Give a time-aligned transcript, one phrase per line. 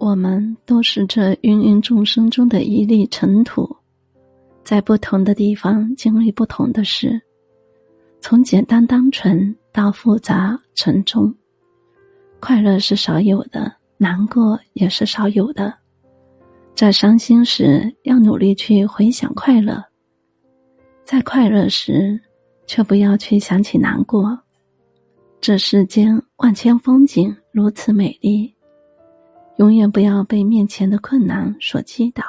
[0.00, 3.76] 我们都是这芸芸众生中的一粒尘土，
[4.64, 7.20] 在不同的地方经历不同的事，
[8.18, 11.32] 从简单单纯到复杂沉重。
[12.40, 15.74] 快乐是少有的，难过也是少有的。
[16.74, 19.82] 在伤心时，要努力去回想快乐；
[21.04, 22.18] 在快乐时，
[22.66, 24.38] 却不要去想起难过。
[25.42, 28.54] 这世间万千风景如此美丽，
[29.60, 32.24] 永远不要被面前的困难所击倒。